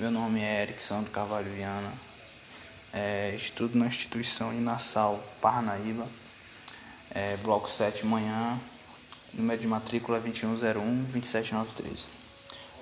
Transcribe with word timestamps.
Meu 0.00 0.10
nome 0.10 0.40
é 0.40 0.62
Eric 0.62 0.82
Santo 0.82 1.10
Carvalho 1.10 1.52
Viana. 1.52 1.92
É, 2.90 3.34
estudo 3.36 3.76
na 3.76 3.84
instituição 3.84 4.50
Inassal 4.50 5.22
Parnaíba, 5.42 6.08
é, 7.14 7.36
bloco 7.42 7.68
7 7.68 8.06
manhã, 8.06 8.58
número 9.34 9.60
de 9.60 9.68
matrícula 9.68 10.18
2101-27913. 10.22 12.06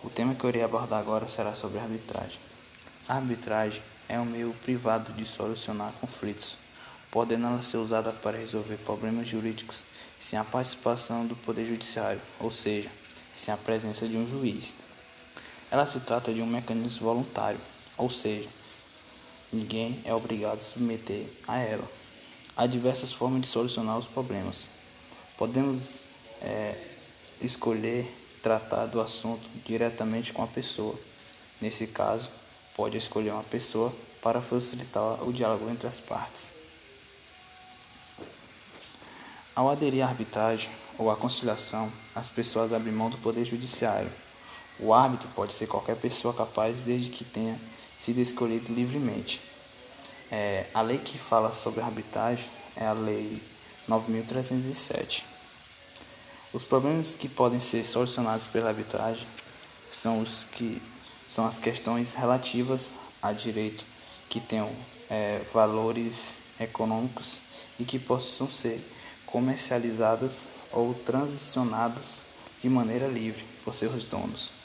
O 0.05 0.09
tema 0.09 0.33
que 0.33 0.45
eu 0.45 0.51
irei 0.51 0.63
abordar 0.63 1.01
agora 1.01 1.27
será 1.27 1.57
sobre 1.57 1.81
arbitragem. 1.81 2.39
A 3.09 3.17
arbitragem 3.17 3.83
é 4.09 4.21
um 4.21 4.25
meio 4.25 4.55
privado 4.63 5.13
de 5.13 5.25
solucionar 5.27 5.93
conflitos, 6.01 6.57
podendo 7.11 7.49
ela 7.49 7.63
ser 7.63 7.79
usada 7.79 8.13
para 8.13 8.39
resolver 8.39 8.77
problemas 8.77 9.27
jurídicos 9.27 9.83
sem 10.21 10.39
a 10.39 10.45
participação 10.45 11.27
do 11.27 11.35
Poder 11.35 11.67
Judiciário, 11.67 12.21
ou 12.39 12.53
seja, 12.53 12.89
sem 13.35 13.53
a 13.53 13.57
presença 13.57 14.07
de 14.07 14.17
um 14.17 14.25
juiz. 14.25 14.73
Ela 15.71 15.87
se 15.87 16.01
trata 16.01 16.33
de 16.33 16.41
um 16.41 16.47
mecanismo 16.47 17.07
voluntário, 17.07 17.61
ou 17.99 18.09
seja, 18.09 18.49
ninguém 19.53 20.01
é 20.05 20.15
obrigado 20.15 20.57
a 20.57 20.61
submeter 20.61 21.27
a 21.47 21.59
ela. 21.59 21.85
Há 22.57 22.67
diversas 22.67 23.13
formas 23.13 23.43
de 23.43 23.49
solucionar 23.49 23.99
os 23.99 24.07
problemas. 24.07 24.67
Podemos 25.37 26.01
é, 26.41 26.75
escolher 27.43 28.11
tratar 28.43 28.87
do 28.87 28.99
assunto 28.99 29.49
diretamente 29.65 30.33
com 30.33 30.43
a 30.43 30.47
pessoa. 30.47 30.99
Nesse 31.61 31.87
caso, 31.87 32.31
pode 32.75 32.97
escolher 32.97 33.33
uma 33.33 33.45
pessoa 33.45 33.93
para 34.23 34.41
facilitar 34.41 35.23
o 35.23 35.33
diálogo 35.33 35.69
entre 35.69 35.87
as 35.87 36.01
partes. 36.01 36.53
Ao 39.55 39.69
aderir 39.69 40.03
à 40.03 40.09
arbitragem 40.09 40.71
ou 40.97 41.11
à 41.11 41.17
conciliação, 41.17 41.93
as 42.15 42.29
pessoas 42.29 42.73
abrem 42.73 42.95
mão 42.95 43.11
do 43.11 43.19
poder 43.19 43.45
judiciário 43.45 44.11
o 44.81 44.95
árbitro 44.95 45.29
pode 45.35 45.53
ser 45.53 45.67
qualquer 45.67 45.97
pessoa 45.97 46.33
capaz 46.33 46.83
desde 46.83 47.11
que 47.11 47.25
tenha 47.25 47.59
sido 47.99 48.21
escolhido 48.21 48.73
livremente. 48.73 49.41
É, 50.31 50.67
a 50.75 50.83
lei 50.83 50.99
que 50.99 51.19
fala 51.19 51.51
sobre 51.51 51.81
arbitragem 51.81 52.51
é 52.77 52.87
a 52.87 52.93
Lei 52.93 53.43
9.307. 53.89 55.23
Os 56.53 56.65
problemas 56.65 57.15
que 57.15 57.29
podem 57.29 57.61
ser 57.61 57.85
solucionados 57.85 58.47
pela 58.47 58.69
arbitragem 58.69 59.27
são 59.91 60.21
os 60.21 60.45
que 60.45 60.81
são 61.29 61.47
as 61.47 61.59
questões 61.59 62.15
relativas 62.15 62.93
a 63.21 63.33
direito 63.33 63.85
que 64.29 64.41
tenham 64.41 64.71
é, 65.11 65.43
valores 65.53 66.35
econômicos 66.61 67.41
e 67.79 67.85
que 67.85 67.99
possam 67.99 68.51
ser 68.51 68.81
comercializadas 69.27 70.47
ou 70.73 70.95
transicionados 70.95 72.23
de 72.61 72.69
maneira 72.69 73.07
livre 73.07 73.45
por 73.65 73.75
seus 73.75 74.05
donos. 74.05 74.58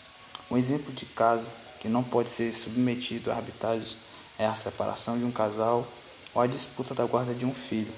Um 0.50 0.58
exemplo 0.58 0.92
de 0.94 1.06
caso 1.06 1.46
que 1.80 1.88
não 1.88 2.04
pode 2.04 2.30
ser 2.30 2.54
submetido 2.54 3.32
a 3.32 3.36
arbitragem 3.36 3.98
é 4.38 4.46
a 4.46 4.56
separação 4.56 5.18
de 5.18 5.26
um 5.26 5.32
casal 5.32 5.88
ou 6.34 6.42
a 6.42 6.48
disputa 6.48 6.94
da 6.94 7.06
guarda 7.06 7.34
de 7.34 7.46
um 7.46 7.54
filho. 7.54 7.92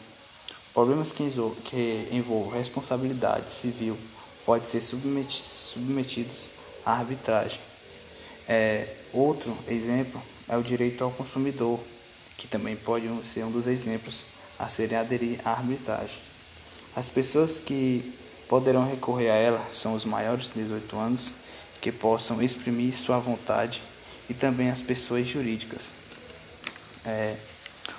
Problemas 0.73 1.11
que 1.11 1.23
envolvam 2.11 2.51
responsabilidade 2.51 3.49
civil 3.51 3.97
podem 4.45 4.67
ser 4.67 4.81
submetidos 4.81 6.51
à 6.85 6.93
arbitragem. 6.93 7.59
É, 8.47 8.95
outro 9.13 9.57
exemplo 9.67 10.21
é 10.47 10.57
o 10.57 10.61
direito 10.61 11.03
ao 11.03 11.11
consumidor, 11.11 11.79
que 12.37 12.47
também 12.47 12.75
pode 12.75 13.07
ser 13.25 13.43
um 13.43 13.51
dos 13.51 13.67
exemplos 13.67 14.25
a 14.59 14.67
serem 14.67 14.97
aderir 14.97 15.39
à 15.45 15.51
arbitragem. 15.51 16.19
As 16.95 17.09
pessoas 17.09 17.59
que 17.59 18.13
poderão 18.47 18.87
recorrer 18.87 19.29
a 19.29 19.35
ela 19.35 19.65
são 19.73 19.95
os 19.95 20.05
maiores 20.05 20.49
de 20.49 20.63
18 20.63 20.97
anos 20.97 21.33
que 21.85 21.91
possam 21.91 22.41
exprimir 22.41 22.95
sua 22.95 23.19
vontade 23.19 23.79
e 24.27 24.33
também 24.33 24.71
as 24.71 24.81
pessoas 24.81 25.27
jurídicas. 25.27 25.91
É, 27.05 27.37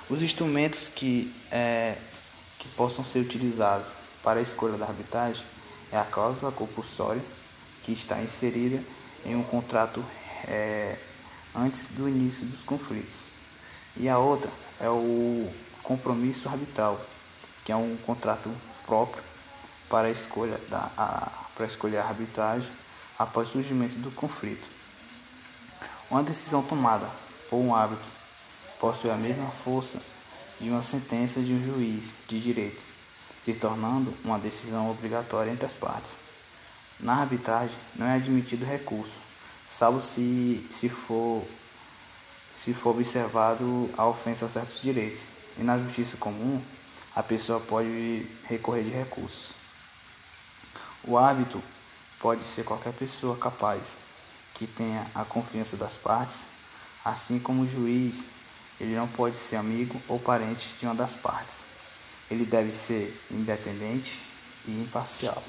os 0.09 0.21
instrumentos 0.21 0.89
que, 0.89 1.33
é, 1.49 1.95
que 2.59 2.67
possam 2.75 3.05
ser 3.05 3.19
utilizados 3.19 3.93
para 4.21 4.41
a 4.41 4.43
escolha 4.43 4.77
da 4.77 4.85
arbitragem 4.85 5.45
é 5.89 5.97
a 5.97 6.03
cláusula 6.03 6.51
compulsória, 6.51 7.21
que 7.85 7.93
está 7.93 8.21
inserida 8.21 8.83
em 9.25 9.37
um 9.37 9.43
contrato 9.43 10.03
é, 10.45 10.97
antes 11.55 11.87
do 11.91 12.09
início 12.09 12.45
dos 12.45 12.63
conflitos. 12.63 13.19
E 13.95 14.09
a 14.09 14.17
outra 14.17 14.51
é 14.81 14.89
o 14.89 15.49
compromisso 15.81 16.49
arbitral, 16.49 16.99
que 17.63 17.71
é 17.71 17.75
um 17.77 17.95
contrato 18.05 18.53
próprio 18.85 19.23
para 19.87 20.09
a 20.09 20.11
escolha 20.11 20.59
da 20.69 20.91
a, 20.97 21.31
para 21.55 21.65
escolher 21.65 21.99
a 21.99 22.03
arbitragem 22.03 22.69
após 23.17 23.49
o 23.49 23.51
surgimento 23.53 23.95
do 23.95 24.11
conflito. 24.11 24.67
Uma 26.09 26.23
decisão 26.23 26.61
tomada 26.63 27.09
por 27.49 27.57
um 27.57 27.75
árbitro 27.75 28.05
possui 28.79 29.09
a 29.09 29.15
mesma 29.15 29.49
força 29.49 30.01
de 30.59 30.69
uma 30.69 30.81
sentença 30.81 31.41
de 31.41 31.53
um 31.53 31.63
juiz 31.63 32.13
de 32.27 32.39
direito, 32.39 32.81
se 33.43 33.53
tornando 33.53 34.13
uma 34.23 34.39
decisão 34.39 34.89
obrigatória 34.89 35.51
entre 35.51 35.65
as 35.65 35.75
partes. 35.75 36.11
Na 36.99 37.21
arbitragem 37.21 37.75
não 37.95 38.07
é 38.07 38.15
admitido 38.15 38.65
recurso, 38.65 39.19
salvo 39.69 40.01
se, 40.01 40.65
se, 40.71 40.89
for, 40.89 41.45
se 42.63 42.73
for 42.73 42.91
observado 42.91 43.89
a 43.97 44.05
ofensa 44.07 44.45
a 44.45 44.49
certos 44.49 44.81
direitos. 44.81 45.23
E 45.59 45.63
na 45.63 45.77
justiça 45.77 46.17
comum, 46.17 46.61
a 47.15 47.23
pessoa 47.23 47.59
pode 47.59 48.27
recorrer 48.45 48.83
de 48.83 48.91
recursos. 48.91 49.53
O 51.03 51.17
árbitro 51.17 51.61
pode 52.19 52.43
ser 52.43 52.63
qualquer 52.63 52.93
pessoa 52.93 53.37
capaz 53.37 53.95
que 54.53 54.65
tenha 54.65 55.05
a 55.13 55.23
confiança 55.23 55.77
das 55.77 55.93
partes, 55.93 56.47
assim 57.05 57.39
como 57.39 57.61
o 57.61 57.69
juiz, 57.69 58.25
ele 58.79 58.95
não 58.95 59.07
pode 59.07 59.37
ser 59.37 59.55
amigo 59.55 60.01
ou 60.07 60.19
parente 60.19 60.75
de 60.79 60.85
uma 60.85 60.95
das 60.95 61.13
partes. 61.15 61.59
Ele 62.29 62.45
deve 62.45 62.71
ser 62.71 63.19
independente 63.31 64.21
e 64.67 64.71
imparcial. 64.71 65.41